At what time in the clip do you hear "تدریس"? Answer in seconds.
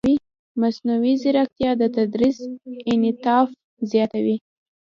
1.97-2.37